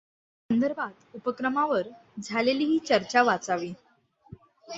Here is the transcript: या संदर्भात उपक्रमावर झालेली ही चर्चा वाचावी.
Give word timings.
या 0.49 0.55
संदर्भात 0.55 1.15
उपक्रमावर 1.15 1.87
झालेली 2.23 2.65
ही 2.65 2.79
चर्चा 2.79 3.23
वाचावी. 3.23 3.73